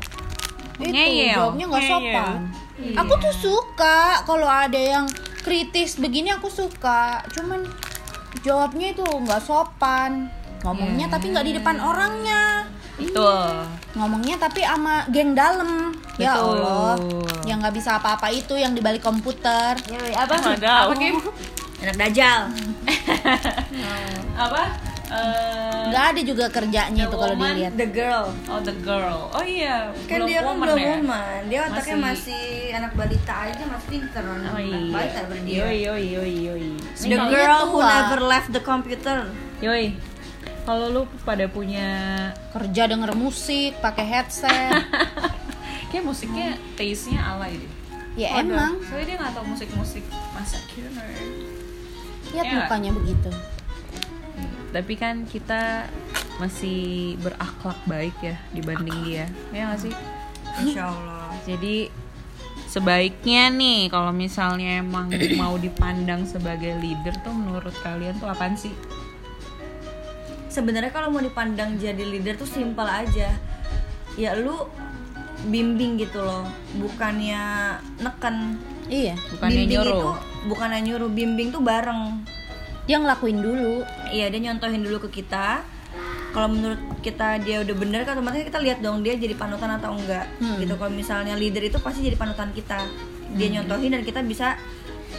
[0.79, 1.35] itu Ngeyel.
[1.35, 1.95] jawabnya nggak Ngeyel.
[1.95, 2.35] sopan.
[2.95, 5.07] Aku tuh suka kalau ada yang
[5.43, 7.23] kritis begini aku suka.
[7.35, 7.67] Cuman
[8.47, 10.31] jawabnya itu nggak sopan.
[10.63, 12.71] Ngomongnya tapi nggak di depan orangnya.
[12.97, 13.67] Betul.
[13.99, 15.93] Ngomongnya tapi sama geng dalam.
[16.17, 16.39] Ya.
[16.39, 16.97] Allah.
[17.45, 19.75] Yang nggak bisa apa-apa itu yang di balik komputer.
[20.15, 20.35] Apa?
[20.39, 20.89] Wadaw.
[20.89, 21.19] Apa Kim?
[21.83, 22.41] anak dajal
[24.47, 24.63] Apa?
[25.13, 27.77] Eh, Nggak ada juga kerjanya itu kalau dilihat.
[27.77, 29.29] the girl oh the girl.
[29.29, 29.93] Oh iya.
[30.09, 30.89] kan dia kan woman belum ya?
[30.97, 34.79] woman dia otaknya Masih- masih anak balita aja masih pinter Oh anak iya.
[34.89, 36.67] balita berdia Yoi yoi yoi yoi.
[36.97, 39.29] the Ini girl who never left the computer
[39.61, 39.93] Yoi.
[40.63, 41.91] Kalau lu pada punya
[42.49, 44.73] Kerja denger musik, pakai headset.
[45.91, 47.73] kayak musiknya taste-nya alay deh.
[48.15, 48.81] ya emang.
[48.81, 50.89] Soalnya dia nggak tahu musik-musik masa kira
[52.33, 52.55] Lihat Ya.
[52.59, 53.29] mukanya begitu.
[54.73, 55.87] Tapi kan kita
[56.41, 59.25] masih berakhlak baik ya dibanding dia.
[59.53, 59.95] Ya nggak sih?
[60.53, 61.89] insya Allah Jadi
[62.69, 65.09] sebaiknya nih kalau misalnya emang
[65.41, 68.73] mau dipandang sebagai leader tuh menurut kalian tuh apaan sih?
[70.53, 73.33] sebenarnya kalau mau dipandang jadi leader tuh simpel aja
[74.21, 74.69] ya lu
[75.49, 76.45] bimbing gitu loh
[76.77, 77.41] bukannya
[77.97, 78.61] neken
[78.93, 79.17] Iya.
[79.33, 79.97] Bukannya bimbing nyuruh.
[79.97, 80.11] itu
[80.53, 82.21] bukannya nyuruh bimbing tuh bareng
[82.83, 83.87] Dia ngelakuin dulu.
[84.11, 85.63] iya dia nyontohin dulu ke kita
[86.33, 89.93] kalau menurut kita dia udah bener kan otomatis kita lihat dong dia jadi panutan atau
[89.93, 90.25] enggak
[90.57, 92.89] gitu kalau misalnya leader itu pasti jadi panutan kita
[93.33, 94.57] dia nyontohin dan kita bisa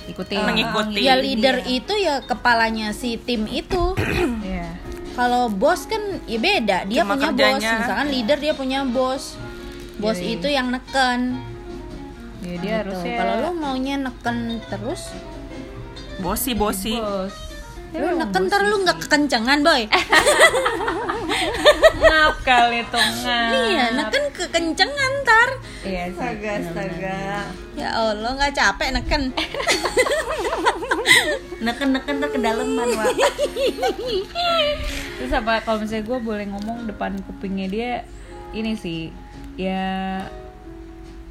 [0.04, 0.34] Ikuti.
[0.36, 1.00] uh, Mengikuti.
[1.00, 1.70] Ya leader dia.
[1.72, 3.94] itu ya kepalanya si tim itu.
[4.44, 4.74] Iya.
[5.14, 6.90] Kalau bos kan ya beda.
[6.90, 7.38] Dia Cuma punya bos.
[7.38, 7.72] kerjanya.
[7.80, 9.38] Misalkan leader dia punya bos.
[9.96, 10.34] Bos Iya, iya.
[10.34, 11.20] itu yang neken.
[12.42, 12.78] Ya dia Gitu.
[12.90, 15.14] harusnya Kalau lu maunya neken terus,
[16.18, 16.98] bosi bosi.
[16.98, 17.53] bos.
[17.94, 19.86] Lu neken ntar lu nggak kekencangan boy.
[22.04, 23.52] Ngap kali tuh ngap.
[23.70, 25.50] iya, neken kekencangan ntar.
[25.84, 27.20] Iya astaga astaga
[27.76, 29.22] Ya Allah nggak capek neken.
[31.66, 33.14] neken neken ter kedalaman Wak.
[35.22, 37.92] Terus apa kalau misalnya gue boleh ngomong depan kupingnya dia
[38.54, 39.10] ini sih
[39.58, 40.22] ya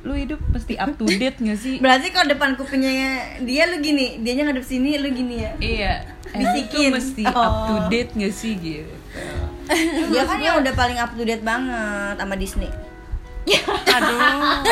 [0.03, 1.79] lu hidup mesti up to date gak sih?
[1.79, 5.95] berarti kalau depan kupingnya dia lu gini dianya ngadep sini lu gini ya iya.
[6.33, 6.89] Bisikin.
[6.89, 7.37] Lu mesti Oh.
[7.37, 8.95] up to date gak sih gitu?
[10.09, 12.69] dia kan yang udah paling up to date banget sama Disney
[13.89, 14.63] Aduh.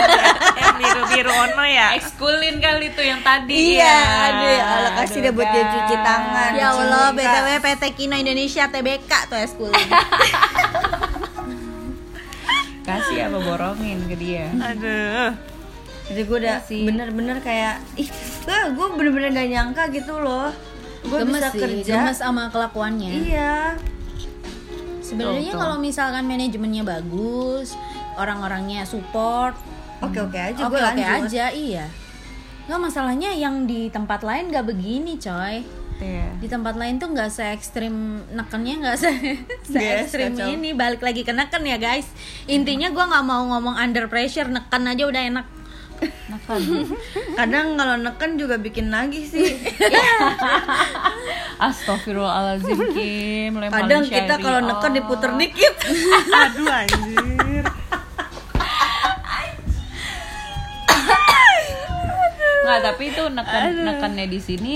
[0.55, 1.91] yang biru biru ono ya.
[1.97, 3.99] Ekskulin kali tuh yang tadi iya ya.
[4.27, 8.65] aduh ya Allah kasih dia buat dia cuci tangan Ya Allah, btw PT Kino Indonesia
[8.67, 9.75] TBK tuh es kulit.
[12.81, 14.51] Kasih apa borongin ke dia?
[14.51, 15.31] Aduh.
[16.07, 18.11] jadi gue udah bener-bener kayak ih
[18.47, 20.51] gue bener-bener gak nyangka gitu loh
[21.01, 23.11] gue gemes bisa sih, kerja gemes sama kelakuannya.
[23.25, 23.75] iya
[25.01, 27.75] Sebenarnya kalau misalkan manajemennya bagus,
[28.15, 29.59] orang-orangnya support,
[29.99, 31.87] oke oke aja oke gue oke lanjut aja, iya.
[32.71, 35.67] Nggak masalahnya yang di tempat lain nggak begini, coy.
[36.01, 36.31] Iya.
[36.39, 39.11] Di tempat lain tuh nggak se ekstrim nekennya nggak se,
[39.67, 40.47] se Yes, ekstrim kacau.
[40.47, 40.73] ini.
[40.73, 42.07] Balik lagi ke neken ya guys.
[42.47, 45.47] Intinya gua nggak mau ngomong under pressure, neken aja udah enak.
[46.03, 46.61] Neken.
[47.39, 49.59] Kadang kalau neken juga bikin nagih sih.
[51.71, 53.53] Astagfirullahalazim Kim.
[53.69, 55.39] Kadang kita kalau neken diputer oh.
[55.39, 55.75] dikit.
[56.47, 57.65] Aduh anjir.
[62.61, 64.75] Nggak, tapi itu neken nekennya di sini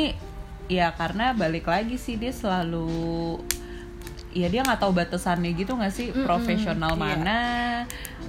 [0.66, 3.36] ya karena balik lagi sih dia selalu
[4.34, 7.38] ya dia nggak tahu batasannya gitu nggak sih profesional mana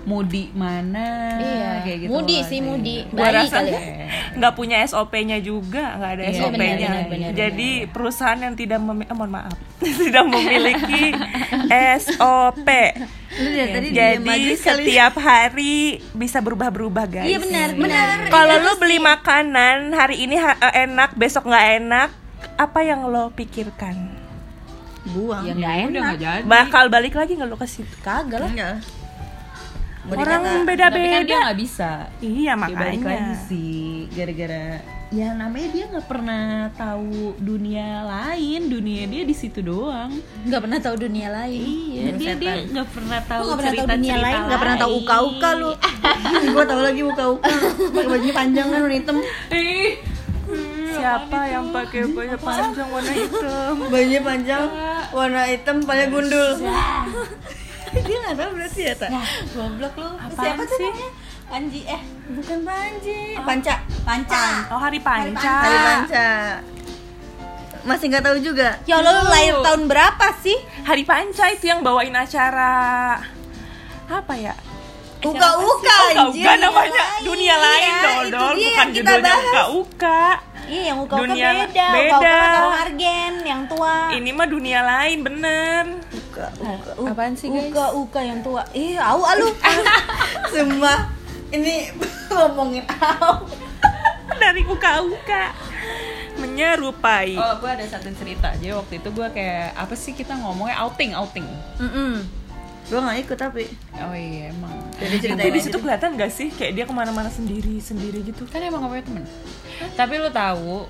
[0.03, 1.69] mudi mana Iya.
[1.81, 3.01] kayak gitu Mudi sih, mudi.
[3.03, 3.17] gitu.
[3.17, 3.79] Bayi rasa ya.
[4.37, 6.53] nggak punya SOP-nya juga, nggak ada Iya, SOP-nya.
[6.53, 11.09] benar, benar, benar, Jadi perusahaan yang tidak memi- eh, mohon maaf, tidak memiliki
[11.97, 12.67] SOP.
[13.35, 15.75] Lu lihat tadi Jadi setiap hari
[16.13, 17.27] bisa berubah-berubah guys.
[17.27, 18.07] Iya benar, benar.
[18.29, 22.09] Kalau lu beli makanan hari ini ha- eh, enak, besok nggak enak,
[22.55, 24.14] apa yang lo pikirkan?
[25.07, 25.43] Buang.
[25.43, 26.15] Ya Ya nggak udah enak.
[26.17, 27.95] jadi Bakal balik lagi nggak lo ke situ?
[27.99, 28.49] Kagak lah.
[28.49, 28.75] Enggak.
[30.05, 31.35] Mau Orang dikata- tapi kan dia beda-beda.
[31.39, 33.41] nggak bisa Iya Ya, balik lagi makanya.
[33.43, 34.65] sih gara-gara
[35.07, 40.13] ya namanya dia nggak pernah tahu dunia lain dunia dia di situ doang
[40.43, 41.61] Nggak pernah tahu dunia lain.
[41.91, 42.37] iya dia setan.
[42.39, 45.71] dia nggak pernah tahu nggak pernah tahu cerita dunia lain, nggak pernah tahu uka-uka lu.
[46.53, 47.49] gua tahu lagi muka-muka.
[47.87, 49.17] Pakai bajunya panjang kan warna hitam.
[50.95, 53.73] Siapa yang pakai baju panjang warna hitam?
[53.89, 54.63] Bajunya panjang,
[55.11, 56.49] warna hitam, palanya gundul.
[57.95, 59.09] Dia nggak tahu berarti ya, Tak?
[59.55, 60.09] Goblok lu.
[60.11, 60.91] Tuh sih?
[60.91, 61.09] namanya?
[61.45, 63.37] Panji eh Bukan Panji.
[63.37, 63.75] Panca.
[64.01, 64.43] Panca.
[64.73, 65.55] Oh hari panca.
[65.61, 66.29] Hari Panca.
[67.85, 68.81] Masih nggak tahu juga.
[68.89, 70.57] Ya Allah lu lahir tahun berapa sih?
[70.89, 73.21] Hari panca itu yang bawain acara
[74.09, 74.57] apa ya?
[75.27, 75.49] Uka
[76.11, 76.41] anjir.
[76.41, 79.43] uka namanya dunia lain Iya, dong dong bukan judulnya bahas.
[79.45, 80.23] uka uka.
[80.65, 81.87] Iya yang uka uka Dunia beda.
[81.91, 82.09] beda.
[82.09, 83.95] Uka uka taruh argen yang tua.
[84.11, 85.83] Ini mah dunia lain bener.
[86.11, 86.91] Uka, uka.
[87.05, 88.61] apaan sih guys Uka uka yang tua.
[88.71, 89.49] Ih, au alu.
[90.51, 90.99] Sumpah.
[91.47, 91.93] Ini
[92.31, 93.45] ngomongin au.
[94.35, 95.43] Dari uka uka
[96.35, 97.31] menyerupai.
[97.33, 101.15] oh gue ada satu cerita jadi waktu itu gue kayak apa sih kita ngomongnya outing
[101.15, 101.47] outing
[101.79, 102.27] Mm
[102.85, 103.63] Gue nggak ikut tapi.
[103.95, 107.27] oh iya emang Jadi Itu ceritain di situ kelihatan gak sih kayak dia ke mana-mana
[107.27, 108.45] sendiri sendiri gitu?
[108.45, 109.23] kan emang gak punya temen
[109.91, 110.87] tapi lu tahu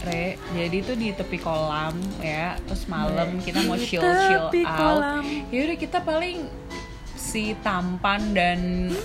[0.00, 4.62] Re, jadi tuh di tepi kolam ya, terus malam kita mau Di chill chill tepi
[4.62, 4.78] out.
[4.78, 5.22] kolam.
[5.48, 6.46] Yaudah kita paling
[7.14, 8.60] si tampan dan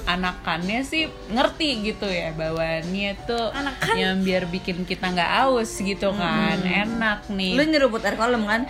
[0.06, 3.50] anakannya sih ngerti gitu ya bawaannya tuh
[3.94, 8.64] yang biar bikin kita nggak aus gitu kan enak nih Lu nyeruput air kolam kan?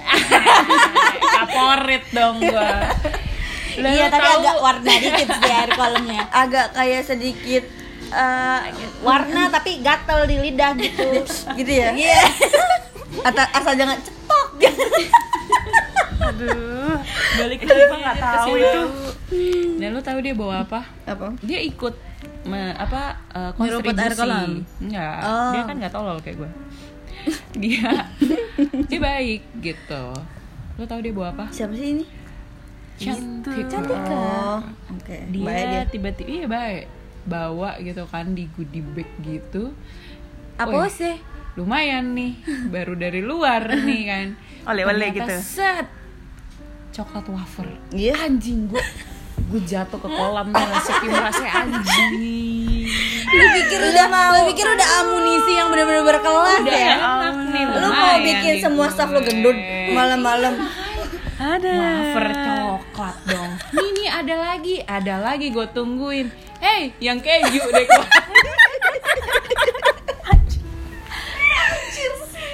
[1.36, 2.88] favorit dong gua
[3.76, 6.22] Iya, tapi tahu- agak warna dikit di air kolamnya.
[6.44, 7.64] Agak kayak sedikit
[8.08, 8.60] eh,
[9.00, 11.08] Warna tapi gatel di lidah gitu.
[11.60, 11.90] gitu ya?
[11.92, 12.22] Iya.
[13.28, 14.48] Atau asal jangan cetok.
[16.24, 16.98] Aduh,
[17.36, 18.82] balik lagi gua nggak ke tahu itu.
[19.76, 20.80] Dan lu tahu dia bawa apa?
[21.04, 21.36] Apa?
[21.42, 21.94] Dia ikut
[22.44, 24.02] me- apa uh, Nyeruput kontribusi.
[24.02, 24.50] air kolam?
[24.80, 25.52] Enggak, Oh.
[25.52, 26.52] dia kan nggak tolol kayak gue.
[27.56, 27.92] dia
[28.86, 30.04] dia baik gitu.
[30.76, 31.46] Lu tahu dia bawa apa?
[31.50, 32.06] Siapa sih ini?
[32.96, 33.66] Cantik.
[34.10, 35.18] Oh, oke.
[35.30, 35.84] Dia, Baik dia.
[35.90, 36.86] tiba-tiba iya baik.
[37.24, 39.72] Bawa gitu kan di goodie bag gitu.
[40.56, 41.18] Apa sih?
[41.54, 42.34] Lumayan nih,
[42.70, 44.28] baru dari luar nih kan.
[44.66, 45.34] Oleh-oleh gitu.
[45.40, 45.86] Set.
[46.92, 47.68] Coklat wafer.
[47.90, 48.14] Iya.
[48.24, 48.84] Anjing gue
[49.44, 52.86] gue jatuh ke kolam dan saking merasa anjing.
[53.28, 56.96] Lu pikir udah lu pikir udah amunisi yang bener-bener berkelas Udah ya?
[56.98, 57.64] enak nih.
[57.66, 59.58] Lu mau bikin nih semua staff lu gendut
[59.92, 60.54] malam-malam.
[61.38, 61.70] Ada.
[61.76, 62.53] Wafer coklat
[63.28, 63.52] dong.
[63.72, 66.28] Nih nih ada lagi, ada lagi gue tungguin.
[66.64, 68.06] Hey, yang keju deh kok.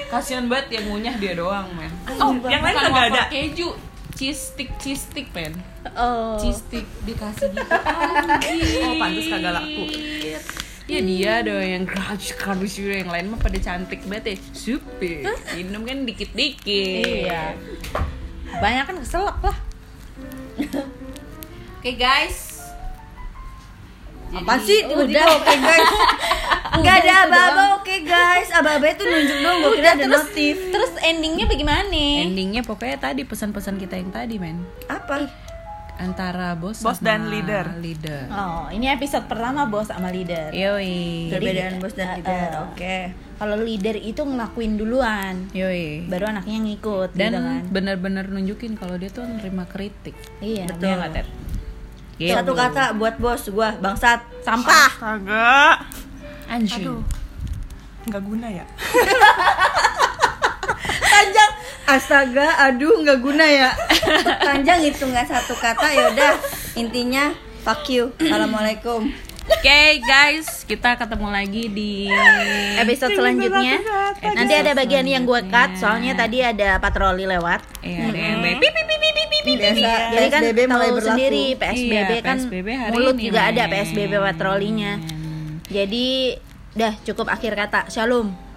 [0.09, 1.93] Kasian banget yang ngunyah dia doang, men.
[2.17, 3.29] Oh, yang lain kagak ada.
[3.29, 3.77] keju,
[4.17, 5.53] cheese stick, cheese stick, men.
[5.93, 6.41] Oh.
[6.41, 7.69] Cheese stick dikasih gitu.
[8.89, 9.85] Oh, pantes kagak laku.
[10.89, 14.35] Ya dia dong yang crunch crunch gitu, yang lain mah pada cantik banget ya.
[14.57, 15.29] Super.
[15.53, 17.29] Minum kan dikit-dikit.
[17.29, 17.53] Iya.
[18.57, 19.53] Banyak kan keselak lah.
[21.79, 22.59] Oke guys.
[24.29, 25.89] Apa sih tiba-tiba oke guys?
[26.75, 28.51] Enggak ada aba-aba oke guys.
[28.53, 30.55] Aba-aba itu nunjuk dong gua kira ada terus, notif.
[30.69, 32.03] terus endingnya bagaimana?
[32.27, 35.31] Endingnya pokoknya tadi pesan-pesan kita yang tadi men Apa?
[35.99, 37.65] Antara bos, Bos sama dan leader.
[37.77, 38.25] leader.
[38.29, 40.49] Oh, ini episode pertama bos sama leader.
[40.49, 41.27] Yoi.
[41.27, 42.49] Perbedaan bos dan eh, leader.
[42.49, 42.63] eh.
[42.65, 42.97] Oke.
[43.35, 46.03] Kalau leader itu ngelakuin duluan, Yoi.
[46.05, 47.61] baru anaknya ngikut Dan gitu kan.
[47.69, 50.15] bener-bener nunjukin kalau dia tuh nerima kritik.
[50.39, 50.85] Iya, Betul.
[50.85, 51.27] Iya nggak, Ted?
[52.19, 52.51] Satu Gitu.
[52.53, 54.19] kata buat bos gua, bangsat.
[54.41, 54.91] Sampah.
[54.93, 55.77] Kagak.
[56.47, 56.83] Anjing.
[56.83, 57.01] Aduh.
[58.05, 58.65] Nggak guna ya?
[61.89, 63.73] Astaga, aduh nggak guna ya.
[64.45, 66.33] Panjang itu nggak satu kata ya udah.
[66.77, 67.33] Intinya
[67.65, 68.13] fuck you.
[68.21, 69.09] Assalamualaikum.
[69.49, 72.05] Oke guys, kita ketemu lagi di
[72.77, 73.81] Episode selanjutnya
[74.21, 77.65] nanti ada bagian yang gue cut soalnya tadi ada patroli lewat.
[77.81, 78.05] Iya.
[79.49, 81.09] Biasa Jadi kan PSBB mulai tahu berlaku.
[81.09, 83.63] sendiri PSBB Iya, kan PSBB hari mulut ini, juga ada.
[83.65, 84.93] PSBB patrolinya.
[85.73, 86.07] Jadi
[86.69, 87.89] Dah, cukup akhir kata.
[87.89, 88.48] Shalom.